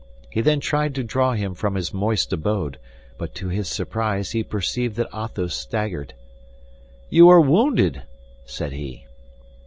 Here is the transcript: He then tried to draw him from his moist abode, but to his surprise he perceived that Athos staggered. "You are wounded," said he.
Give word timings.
He 0.31 0.41
then 0.41 0.59
tried 0.59 0.95
to 0.95 1.03
draw 1.03 1.33
him 1.33 1.53
from 1.53 1.75
his 1.75 1.93
moist 1.93 2.33
abode, 2.33 2.79
but 3.19 3.35
to 3.35 3.49
his 3.49 3.67
surprise 3.67 4.31
he 4.31 4.43
perceived 4.43 4.95
that 4.95 5.13
Athos 5.15 5.53
staggered. 5.53 6.15
"You 7.11 7.29
are 7.29 7.39
wounded," 7.39 8.01
said 8.43 8.71
he. 8.71 9.05